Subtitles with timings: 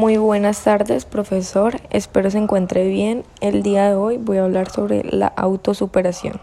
[0.00, 1.78] Muy buenas tardes, profesor.
[1.90, 3.22] Espero se encuentre bien.
[3.42, 6.40] El día de hoy voy a hablar sobre la autosuperación.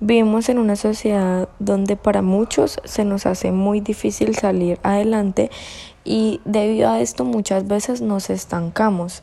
[0.00, 5.48] Vivimos en una sociedad donde para muchos se nos hace muy difícil salir adelante
[6.06, 9.22] y debido a esto muchas veces nos estancamos.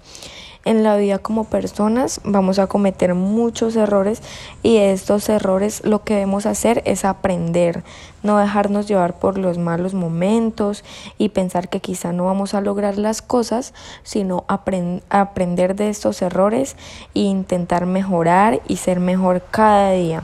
[0.66, 4.22] En la vida como personas vamos a cometer muchos errores
[4.62, 7.84] y de estos errores lo que debemos hacer es aprender,
[8.22, 10.86] no dejarnos llevar por los malos momentos
[11.18, 13.74] y pensar que quizá no vamos a lograr las cosas,
[14.04, 16.78] sino aprender de estos errores
[17.14, 20.24] e intentar mejorar y ser mejor cada día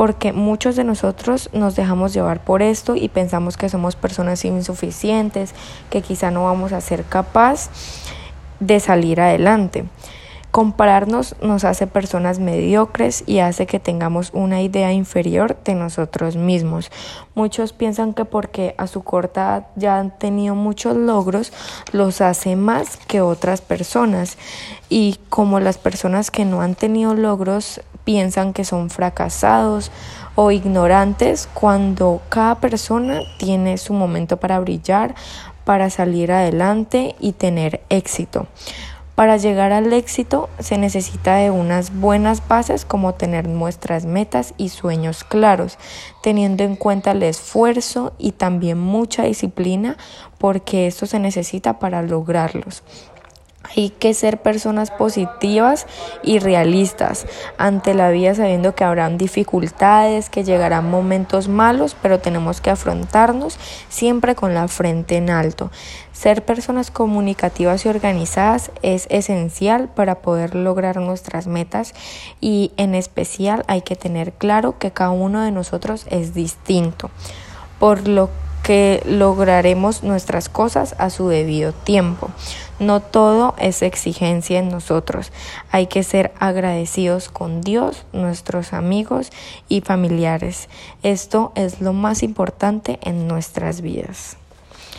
[0.00, 5.54] porque muchos de nosotros nos dejamos llevar por esto y pensamos que somos personas insuficientes,
[5.90, 7.68] que quizá no vamos a ser capaz
[8.60, 9.84] de salir adelante.
[10.50, 16.90] Compararnos nos hace personas mediocres y hace que tengamos una idea inferior de nosotros mismos.
[17.34, 21.52] Muchos piensan que porque a su corta edad ya han tenido muchos logros,
[21.92, 24.38] los hace más que otras personas.
[24.88, 29.92] Y como las personas que no han tenido logros piensan que son fracasados
[30.34, 35.14] o ignorantes, cuando cada persona tiene su momento para brillar,
[35.64, 38.48] para salir adelante y tener éxito.
[39.14, 44.70] Para llegar al éxito se necesita de unas buenas bases como tener nuestras metas y
[44.70, 45.78] sueños claros,
[46.20, 49.96] teniendo en cuenta el esfuerzo y también mucha disciplina
[50.38, 52.82] porque esto se necesita para lograrlos.
[53.62, 55.86] Hay que ser personas positivas
[56.22, 57.26] y realistas
[57.58, 63.58] ante la vida sabiendo que habrán dificultades, que llegarán momentos malos, pero tenemos que afrontarnos
[63.88, 65.70] siempre con la frente en alto.
[66.12, 71.94] Ser personas comunicativas y organizadas es esencial para poder lograr nuestras metas
[72.40, 77.10] y en especial hay que tener claro que cada uno de nosotros es distinto,
[77.78, 78.30] por lo
[79.04, 82.30] lograremos nuestras cosas a su debido tiempo.
[82.78, 85.32] No todo es exigencia en nosotros.
[85.70, 89.30] Hay que ser agradecidos con Dios, nuestros amigos
[89.68, 90.68] y familiares.
[91.02, 94.36] Esto es lo más importante en nuestras vidas.